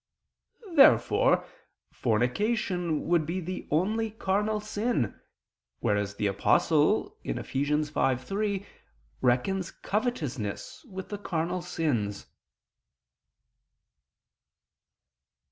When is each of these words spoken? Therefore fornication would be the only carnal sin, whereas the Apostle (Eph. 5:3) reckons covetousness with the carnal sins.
Therefore 0.73 1.45
fornication 1.91 3.05
would 3.05 3.23
be 3.27 3.39
the 3.39 3.67
only 3.69 4.09
carnal 4.09 4.59
sin, 4.59 5.21
whereas 5.79 6.15
the 6.15 6.25
Apostle 6.25 7.17
(Eph. 7.23 7.53
5:3) 7.53 8.65
reckons 9.21 9.69
covetousness 9.69 10.83
with 10.89 11.09
the 11.09 11.19
carnal 11.19 11.61
sins. 11.61 12.25